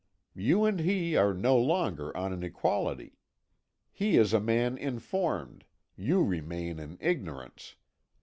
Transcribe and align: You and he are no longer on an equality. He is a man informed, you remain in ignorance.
You 0.33 0.65
and 0.65 0.79
he 0.79 1.15
are 1.15 1.31
no 1.31 1.55
longer 1.59 2.17
on 2.17 2.33
an 2.33 2.41
equality. 2.43 3.19
He 3.91 4.17
is 4.17 4.33
a 4.33 4.39
man 4.39 4.75
informed, 4.75 5.63
you 5.95 6.23
remain 6.23 6.79
in 6.79 6.97
ignorance. 6.99 7.75